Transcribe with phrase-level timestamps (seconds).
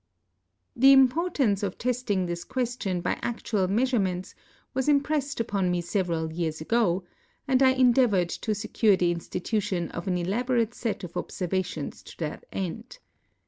[0.75, 4.33] The imi)ortance of testing this question by actual measure ments
[4.73, 7.03] was imi)rest uj)on me several years ago,
[7.47, 12.45] and I endeavored to secure the institution of an elaborate set of observations to that
[12.51, 12.97] end.